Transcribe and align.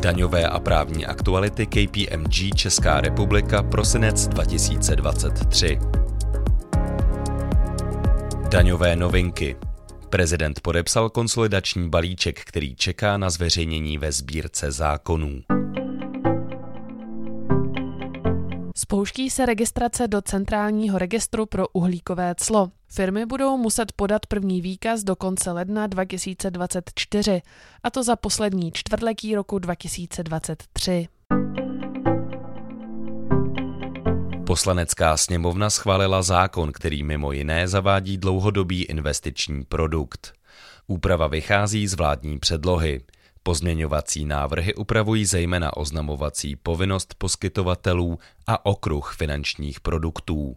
Daňové 0.00 0.46
a 0.46 0.60
právní 0.60 1.06
aktuality 1.06 1.66
KPMG 1.66 2.54
Česká 2.54 3.00
republika 3.00 3.62
prosinec 3.62 4.28
2023. 4.28 5.78
Daňové 8.48 8.96
novinky. 8.96 9.56
Prezident 10.10 10.60
podepsal 10.60 11.10
konsolidační 11.10 11.88
balíček, 11.88 12.40
který 12.44 12.76
čeká 12.76 13.16
na 13.16 13.30
zveřejnění 13.30 13.98
ve 13.98 14.12
sbírce 14.12 14.72
zákonů. 14.72 15.59
Spouští 18.90 19.30
se 19.30 19.46
registrace 19.46 20.08
do 20.08 20.22
Centrálního 20.22 20.98
registru 20.98 21.46
pro 21.46 21.68
uhlíkové 21.68 22.34
clo. 22.36 22.70
Firmy 22.88 23.26
budou 23.26 23.56
muset 23.56 23.92
podat 23.92 24.26
první 24.26 24.60
výkaz 24.60 25.04
do 25.04 25.16
konce 25.16 25.52
ledna 25.52 25.86
2024, 25.86 27.42
a 27.82 27.90
to 27.90 28.02
za 28.02 28.16
poslední 28.16 28.72
čtvrtletí 28.72 29.34
roku 29.34 29.58
2023. 29.58 31.08
Poslanecká 34.46 35.16
sněmovna 35.16 35.70
schválila 35.70 36.22
zákon, 36.22 36.72
který 36.72 37.02
mimo 37.02 37.32
jiné 37.32 37.68
zavádí 37.68 38.18
dlouhodobý 38.18 38.84
investiční 38.84 39.64
produkt. 39.64 40.32
Úprava 40.86 41.26
vychází 41.26 41.86
z 41.86 41.94
vládní 41.94 42.38
předlohy. 42.38 43.00
Pozměňovací 43.42 44.24
návrhy 44.24 44.74
upravují 44.74 45.24
zejména 45.24 45.76
oznamovací 45.76 46.56
povinnost 46.56 47.14
poskytovatelů 47.18 48.18
a 48.46 48.66
okruh 48.66 49.14
finančních 49.18 49.80
produktů. 49.80 50.56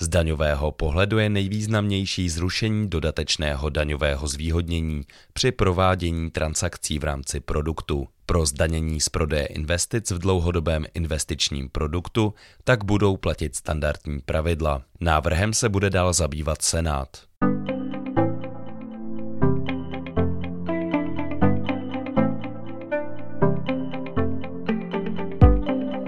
Z 0.00 0.08
daňového 0.08 0.72
pohledu 0.72 1.18
je 1.18 1.28
nejvýznamnější 1.28 2.28
zrušení 2.28 2.88
dodatečného 2.88 3.70
daňového 3.70 4.28
zvýhodnění 4.28 5.02
při 5.32 5.52
provádění 5.52 6.30
transakcí 6.30 6.98
v 6.98 7.04
rámci 7.04 7.40
produktu. 7.40 8.08
Pro 8.26 8.46
zdanění 8.46 9.00
z 9.00 9.08
prodeje 9.08 9.46
investic 9.46 10.10
v 10.10 10.18
dlouhodobém 10.18 10.86
investičním 10.94 11.68
produktu 11.68 12.34
tak 12.64 12.84
budou 12.84 13.16
platit 13.16 13.56
standardní 13.56 14.20
pravidla. 14.20 14.82
Návrhem 15.00 15.54
se 15.54 15.68
bude 15.68 15.90
dál 15.90 16.12
zabývat 16.12 16.62
Senát. 16.62 17.08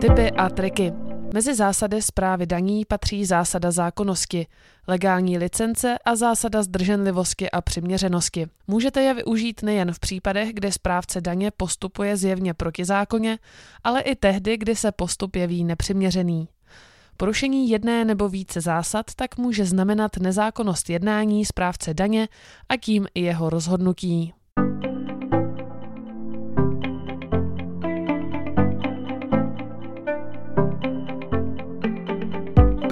Typy 0.07 0.31
a 0.31 0.49
triky. 0.49 0.93
Mezi 1.35 1.55
zásady 1.55 2.03
zprávy 2.03 2.47
daní 2.47 2.85
patří 2.85 3.25
zásada 3.25 3.71
zákonnosti, 3.71 4.47
legální 4.89 5.39
licence 5.39 5.99
a 6.05 6.17
zásada 6.17 6.63
zdrženlivosti 6.63 7.51
a 7.51 7.61
přiměřenosti. 7.61 8.47
Můžete 8.67 9.03
je 9.03 9.15
využít 9.15 9.63
nejen 9.63 9.93
v 9.93 9.99
případech, 9.99 10.53
kdy 10.53 10.73
správce 10.73 11.21
daně 11.21 11.51
postupuje 11.51 12.17
zjevně 12.17 12.55
protizákonně, 12.55 13.39
ale 13.85 14.01
i 14.01 14.17
tehdy, 14.17 14.57
kdy 14.57 14.77
se 14.77 14.93
postup 14.93 15.37
jeví 15.37 15.65
nepřiměřený. 15.65 16.49
Porušení 17.17 17.71
jedné 17.71 18.05
nebo 18.05 18.29
více 18.29 18.61
zásad 18.61 19.07
tak 19.17 19.39
může 19.39 19.65
znamenat 19.65 20.17
nezákonnost 20.17 20.91
jednání 20.91 21.45
správce 21.45 21.95
daně 21.95 22.29
a 22.69 22.77
tím 22.77 23.07
i 23.15 23.21
jeho 23.21 23.51
rozhodnutí. 23.51 24.33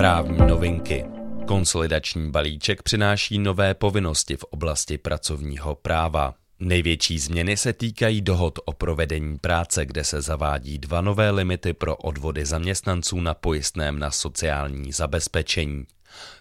Právní 0.04 0.38
novinky. 0.38 1.04
Konsolidační 1.46 2.30
balíček 2.30 2.82
přináší 2.82 3.38
nové 3.38 3.74
povinnosti 3.74 4.36
v 4.36 4.44
oblasti 4.44 4.98
pracovního 4.98 5.74
práva. 5.74 6.34
Největší 6.60 7.18
změny 7.18 7.56
se 7.56 7.72
týkají 7.72 8.20
dohod 8.20 8.58
o 8.64 8.72
provedení 8.72 9.38
práce, 9.38 9.86
kde 9.86 10.04
se 10.04 10.20
zavádí 10.20 10.78
dva 10.78 11.00
nové 11.00 11.30
limity 11.30 11.72
pro 11.72 11.96
odvody 11.96 12.44
zaměstnanců 12.44 13.20
na 13.20 13.34
pojistném 13.34 13.98
na 13.98 14.10
sociální 14.10 14.92
zabezpečení. 14.92 15.84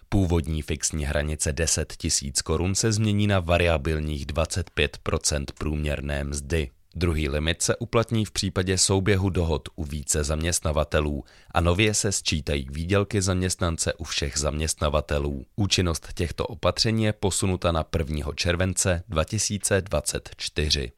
Původní 0.08 0.62
fixní 0.62 1.04
hranice 1.04 1.52
10 1.52 1.94
000 2.22 2.32
korun 2.44 2.74
se 2.74 2.92
změní 2.92 3.26
na 3.26 3.40
variabilních 3.40 4.26
25% 4.26 5.44
průměrné 5.58 6.24
mzdy. 6.24 6.70
Druhý 6.96 7.28
limit 7.28 7.62
se 7.62 7.76
uplatní 7.76 8.24
v 8.24 8.30
případě 8.30 8.78
souběhu 8.78 9.30
dohod 9.30 9.68
u 9.76 9.84
více 9.84 10.24
zaměstnavatelů 10.24 11.24
a 11.54 11.60
nově 11.60 11.94
se 11.94 12.12
sčítají 12.12 12.66
výdělky 12.70 13.22
zaměstnance 13.22 13.94
u 13.94 14.04
všech 14.04 14.38
zaměstnavatelů. 14.38 15.44
Účinnost 15.56 16.08
těchto 16.14 16.46
opatření 16.46 17.04
je 17.04 17.12
posunuta 17.12 17.72
na 17.72 17.84
1. 17.98 18.32
července 18.34 19.02
2024. 19.08 20.92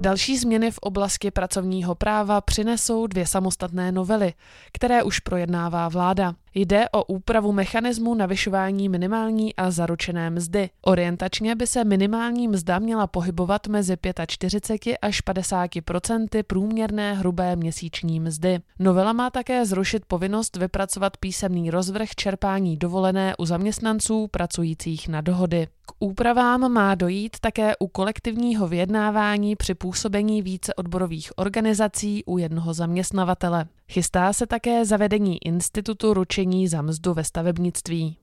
Další 0.00 0.38
změny 0.38 0.70
v 0.70 0.78
oblasti 0.78 1.30
pracovního 1.30 1.94
práva 1.94 2.40
přinesou 2.40 3.06
dvě 3.06 3.26
samostatné 3.26 3.92
novely, 3.92 4.34
které 4.72 5.02
už 5.02 5.20
projednává 5.20 5.88
vláda. 5.88 6.34
Jde 6.58 6.88
o 6.88 7.04
úpravu 7.04 7.52
mechanismu 7.52 8.14
navyšování 8.14 8.88
minimální 8.88 9.56
a 9.56 9.70
zaručené 9.70 10.30
mzdy. 10.30 10.70
Orientačně 10.82 11.54
by 11.54 11.66
se 11.66 11.84
minimální 11.84 12.48
mzda 12.48 12.78
měla 12.78 13.06
pohybovat 13.06 13.66
mezi 13.66 13.96
45 14.26 14.98
až 15.02 15.22
50% 15.24 16.42
průměrné 16.42 17.14
hrubé 17.14 17.56
měsíční 17.56 18.20
mzdy. 18.20 18.58
Novela 18.78 19.12
má 19.12 19.30
také 19.30 19.66
zrušit 19.66 20.04
povinnost 20.06 20.56
vypracovat 20.56 21.16
písemný 21.16 21.70
rozvrh 21.70 22.08
čerpání 22.16 22.76
dovolené 22.76 23.34
u 23.38 23.44
zaměstnanců 23.44 24.28
pracujících 24.30 25.08
na 25.08 25.20
dohody. 25.20 25.68
K 25.86 25.92
úpravám 25.98 26.72
má 26.72 26.94
dojít 26.94 27.36
také 27.40 27.76
u 27.78 27.88
kolektivního 27.88 28.68
vyjednávání 28.68 29.56
při 29.56 29.74
působení 29.74 30.42
více 30.42 30.74
odborových 30.74 31.38
organizací 31.38 32.24
u 32.24 32.38
jednoho 32.38 32.74
zaměstnavatele. 32.74 33.66
Chystá 33.90 34.32
se 34.32 34.46
také 34.46 34.84
zavedení 34.84 35.46
institutu 35.46 36.14
ručení 36.14 36.68
za 36.68 36.82
mzdu 36.82 37.14
ve 37.14 37.24
stavebnictví. 37.24 38.16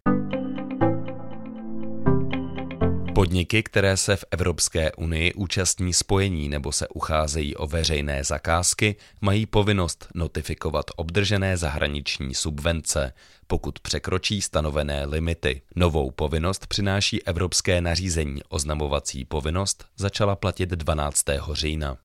Podniky, 3.16 3.63
které 3.63 3.97
se 3.97 4.16
v 4.16 4.25
Evropské 4.31 4.91
unii 4.91 5.34
účastní 5.34 5.94
spojení 5.94 6.50
nebo 6.50 6.72
se 6.72 6.88
ucházejí 6.88 7.56
o 7.56 7.68
veřejné 7.68 8.23
zakázky, 8.23 8.96
mají 9.22 9.46
povinnost 9.46 10.07
notifikovat 10.16 10.85
obdržené 10.96 11.57
zahraniční 11.57 12.34
subvence, 12.34 13.13
pokud 13.47 13.79
překročí 13.79 14.41
stanovené 14.41 15.06
limity. 15.06 15.62
Novou 15.75 16.12
povinnost 16.12 16.68
přináší 16.68 17.23
Evropské 17.23 17.81
nařízení. 17.81 18.41
Oznamovací 18.50 19.25
povinnost 19.25 19.85
začala 19.97 20.35
platit 20.35 20.69
12. 20.69 21.23
října. 21.53 21.97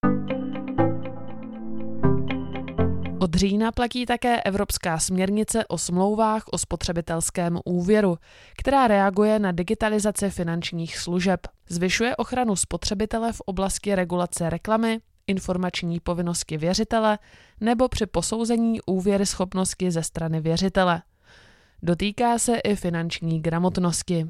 Od 3.21 3.35
října 3.35 3.73
platí 3.73 4.07
také 4.07 4.43
Evropská 4.43 4.99
směrnice 4.99 5.67
o 5.67 5.79
smlouvách 5.79 6.43
o 6.53 6.59
spotřebitelském 6.59 7.59
úvěru, 7.65 8.19
která 8.57 8.89
reaguje 8.89 9.39
na 9.39 9.53
digitalizaci 9.53 10.31
finančních 10.31 10.99
služeb. 10.99 11.41
Zvyšuje 11.69 12.17
ochranu 12.17 12.57
spotřebitele 12.57 13.33
v 13.33 13.41
oblasti 13.41 13.95
regulace 13.95 14.51
reklamy, 14.51 15.01
informační 15.27 16.01
povinnosti 16.01 16.57
věřitele 16.57 17.19
nebo 17.61 17.89
při 17.89 18.07
posouzení 18.07 18.81
úvěry 18.87 19.27
schopnosti 19.27 19.91
ze 19.91 20.03
strany 20.03 20.41
věřitele. 20.41 21.03
Dotýká 21.83 22.39
se 22.39 22.57
i 22.57 22.77
finanční 22.77 23.43
gramotnosti. 23.43 24.27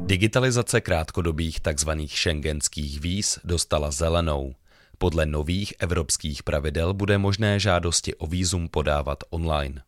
Digitalizace 0.00 0.80
krátkodobých 0.80 1.60
tzv. 1.60 1.90
šengenských 2.06 3.00
víz 3.00 3.38
dostala 3.44 3.90
zelenou. 3.90 4.54
Podle 4.98 5.26
nových 5.26 5.74
evropských 5.78 6.42
pravidel 6.42 6.94
bude 6.94 7.18
možné 7.18 7.60
žádosti 7.60 8.14
o 8.14 8.26
vízum 8.26 8.68
podávat 8.68 9.18
online. 9.30 9.82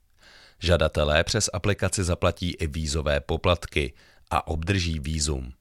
Žadatelé 0.59 1.25
přes 1.25 1.50
aplikaci 1.53 2.04
zaplatí 2.04 2.50
i 2.50 2.66
vízové 2.66 3.20
poplatky 3.20 3.93
a 4.31 4.47
obdrží 4.47 4.99
vízum. 4.99 5.53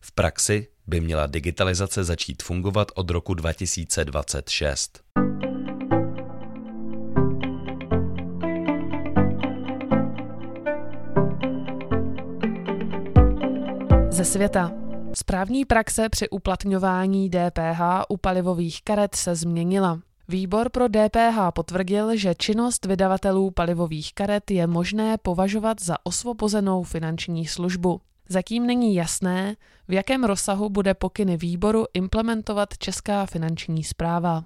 V 0.00 0.12
praxi 0.12 0.68
by 0.86 1.00
měla 1.00 1.26
digitalizace 1.26 2.04
začít 2.04 2.42
fungovat 2.42 2.88
od 2.94 3.10
roku 3.10 3.34
2026. 3.34 5.00
Ze 14.10 14.24
světa. 14.24 14.85
Správní 15.18 15.64
praxe 15.64 16.08
při 16.08 16.28
uplatňování 16.28 17.30
DPH 17.30 17.80
u 18.08 18.16
palivových 18.16 18.82
karet 18.84 19.14
se 19.14 19.34
změnila. 19.34 20.00
Výbor 20.28 20.70
pro 20.70 20.88
DPH 20.88 21.38
potvrdil, 21.54 22.16
že 22.16 22.34
činnost 22.34 22.86
vydavatelů 22.86 23.50
palivových 23.50 24.14
karet 24.14 24.50
je 24.50 24.66
možné 24.66 25.18
považovat 25.18 25.82
za 25.82 25.96
osvobozenou 26.04 26.82
finanční 26.82 27.46
službu. 27.46 28.00
Zatím 28.28 28.66
není 28.66 28.94
jasné, 28.94 29.56
v 29.88 29.92
jakém 29.92 30.24
rozsahu 30.24 30.70
bude 30.70 30.94
pokyny 30.94 31.36
výboru 31.36 31.84
implementovat 31.94 32.78
Česká 32.78 33.26
finanční 33.26 33.84
zpráva. 33.84 34.44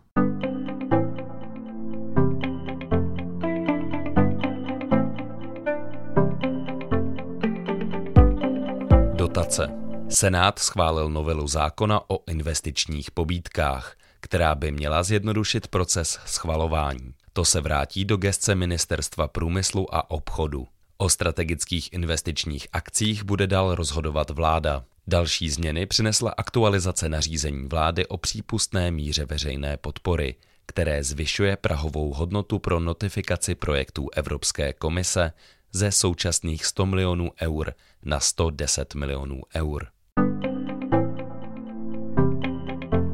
Dotace. 9.14 9.79
Senát 10.10 10.58
schválil 10.58 11.08
novelu 11.08 11.48
zákona 11.48 12.10
o 12.10 12.18
investičních 12.30 13.10
pobídkách, 13.10 13.96
která 14.20 14.54
by 14.54 14.70
měla 14.70 15.02
zjednodušit 15.02 15.68
proces 15.68 16.18
schvalování. 16.26 17.14
To 17.32 17.44
se 17.44 17.60
vrátí 17.60 18.04
do 18.04 18.16
gestce 18.16 18.54
Ministerstva 18.54 19.28
průmyslu 19.28 19.94
a 19.94 20.10
obchodu. 20.10 20.66
O 20.98 21.08
strategických 21.08 21.92
investičních 21.92 22.68
akcích 22.72 23.24
bude 23.24 23.46
dál 23.46 23.74
rozhodovat 23.74 24.30
vláda. 24.30 24.84
Další 25.06 25.50
změny 25.50 25.86
přinesla 25.86 26.34
aktualizace 26.36 27.08
nařízení 27.08 27.68
vlády 27.68 28.06
o 28.06 28.16
přípustné 28.16 28.90
míře 28.90 29.24
veřejné 29.24 29.76
podpory, 29.76 30.34
které 30.66 31.04
zvyšuje 31.04 31.56
prahovou 31.56 32.12
hodnotu 32.12 32.58
pro 32.58 32.80
notifikaci 32.80 33.54
projektů 33.54 34.08
Evropské 34.14 34.72
komise 34.72 35.32
ze 35.72 35.92
současných 35.92 36.66
100 36.66 36.86
milionů 36.86 37.30
eur 37.42 37.74
na 38.02 38.20
110 38.20 38.94
milionů 38.94 39.42
eur. 39.56 39.86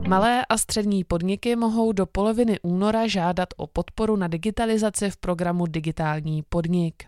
Malé 0.08 0.46
a 0.48 0.58
střední 0.58 1.04
podniky 1.04 1.56
mohou 1.56 1.92
do 1.92 2.06
poloviny 2.06 2.60
února 2.62 3.06
žádat 3.06 3.48
o 3.56 3.66
podporu 3.66 4.16
na 4.16 4.28
digitalizaci 4.28 5.10
v 5.10 5.16
programu 5.16 5.66
Digitální 5.66 6.42
podnik. 6.42 7.04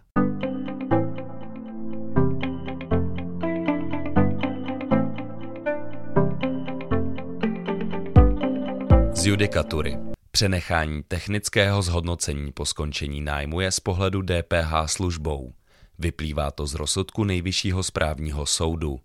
Z 9.12 9.26
judikatury. 9.26 9.98
Přenechání 10.30 11.02
technického 11.08 11.82
zhodnocení 11.82 12.52
po 12.52 12.66
skončení 12.66 13.20
nájmu 13.20 13.60
je 13.60 13.72
z 13.72 13.80
pohledu 13.80 14.22
DPH 14.22 14.72
službou. 14.86 15.52
Vyplývá 15.98 16.50
to 16.50 16.66
z 16.66 16.74
rozsudku 16.74 17.24
Nejvyššího 17.24 17.82
správního 17.82 18.46
soudu. 18.46 19.00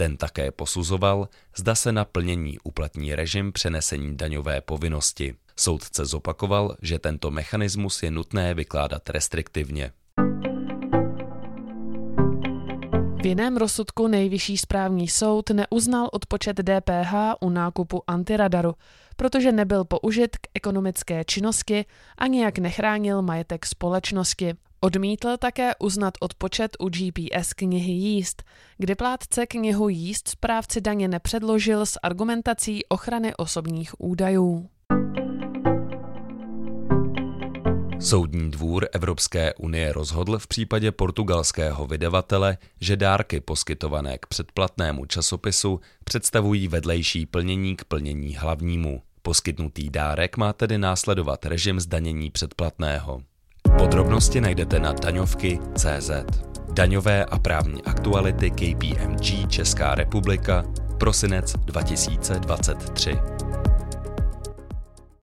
Ten 0.00 0.16
také 0.16 0.50
posuzoval, 0.50 1.28
zda 1.56 1.74
se 1.74 1.92
na 1.92 2.04
plnění 2.04 2.58
uplatní 2.64 3.14
režim 3.14 3.52
přenesení 3.52 4.16
daňové 4.16 4.60
povinnosti. 4.60 5.34
Soudce 5.56 6.04
zopakoval, 6.04 6.76
že 6.82 6.98
tento 6.98 7.30
mechanismus 7.30 8.02
je 8.02 8.10
nutné 8.10 8.54
vykládat 8.54 9.10
restriktivně. 9.10 9.92
V 13.22 13.26
jiném 13.26 13.56
rozsudku 13.56 14.08
nejvyšší 14.08 14.58
správní 14.58 15.08
soud 15.08 15.50
neuznal 15.50 16.08
odpočet 16.12 16.56
DPH 16.56 17.14
u 17.40 17.50
nákupu 17.50 18.02
antiradaru, 18.06 18.74
protože 19.16 19.52
nebyl 19.52 19.84
použit 19.84 20.36
k 20.36 20.46
ekonomické 20.54 21.24
činnosti 21.24 21.84
a 22.18 22.26
nijak 22.26 22.58
nechránil 22.58 23.22
majetek 23.22 23.66
společnosti. 23.66 24.54
Odmítl 24.82 25.36
také 25.36 25.72
uznat 25.78 26.14
odpočet 26.20 26.76
u 26.78 26.88
GPS 26.88 27.52
knihy 27.52 27.92
jíst, 27.92 28.42
kdy 28.78 28.94
plátce 28.94 29.46
knihu 29.46 29.88
jíst 29.88 30.28
správci 30.28 30.80
daně 30.80 31.08
nepředložil 31.08 31.86
s 31.86 31.98
argumentací 32.02 32.86
ochrany 32.86 33.34
osobních 33.34 34.00
údajů. 34.00 34.68
Soudní 38.00 38.50
dvůr 38.50 38.88
Evropské 38.92 39.54
unie 39.54 39.92
rozhodl 39.92 40.38
v 40.38 40.46
případě 40.46 40.92
portugalského 40.92 41.86
vydavatele, 41.86 42.58
že 42.80 42.96
dárky 42.96 43.40
poskytované 43.40 44.18
k 44.18 44.26
předplatnému 44.26 45.06
časopisu 45.06 45.80
představují 46.04 46.68
vedlejší 46.68 47.26
plnění 47.26 47.76
k 47.76 47.84
plnění 47.84 48.36
hlavnímu. 48.36 49.02
Poskytnutý 49.22 49.90
dárek 49.90 50.36
má 50.36 50.52
tedy 50.52 50.78
následovat 50.78 51.46
režim 51.46 51.80
zdanění 51.80 52.30
předplatného. 52.30 53.22
Podrobnosti 53.78 54.40
najdete 54.40 54.80
na 54.80 54.92
daňovky.cz. 54.92 56.10
Daňové 56.72 57.24
a 57.24 57.38
právní 57.38 57.82
aktuality 57.82 58.50
KPMG 58.50 59.48
Česká 59.48 59.94
republika, 59.94 60.64
prosinec 60.98 61.54
2023. 61.64 63.29